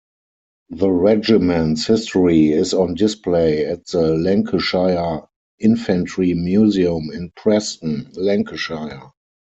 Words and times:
The 0.71 0.89
regiment's 0.89 1.85
history 1.85 2.49
is 2.49 2.73
on 2.73 2.95
display 2.95 3.67
at 3.67 3.85
the 3.85 4.15
Lancashire 4.17 5.27
Infantry 5.59 6.33
Museum 6.33 7.11
in 7.13 7.31
Preston, 7.35 8.09
Lancashire. 8.15 9.11